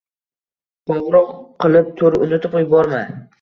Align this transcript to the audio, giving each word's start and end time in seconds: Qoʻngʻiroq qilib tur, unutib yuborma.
Qoʻngʻiroq 0.91 1.29
qilib 1.65 1.93
tur, 2.01 2.19
unutib 2.29 2.59
yuborma. 2.63 3.05